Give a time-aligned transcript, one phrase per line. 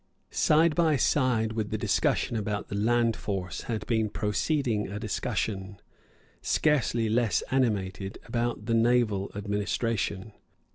[0.31, 5.79] Side by side with the discussion about the land force had been proceeding a discussion,
[6.41, 10.31] scarcely less animated, about the naval administration.